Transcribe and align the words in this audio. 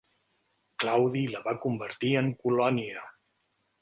Claudi 0.83 1.21
la 1.33 1.41
va 1.49 1.55
convertir 1.67 2.13
en 2.23 2.33
colònia. 2.47 3.05